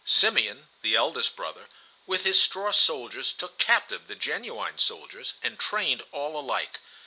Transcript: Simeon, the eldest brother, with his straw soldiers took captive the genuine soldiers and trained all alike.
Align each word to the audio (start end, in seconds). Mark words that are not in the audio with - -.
Simeon, 0.03 0.67
the 0.81 0.95
eldest 0.95 1.35
brother, 1.35 1.67
with 2.07 2.23
his 2.23 2.41
straw 2.41 2.71
soldiers 2.71 3.31
took 3.31 3.59
captive 3.59 4.07
the 4.07 4.15
genuine 4.15 4.79
soldiers 4.79 5.35
and 5.43 5.59
trained 5.59 6.01
all 6.11 6.39
alike. 6.39 6.79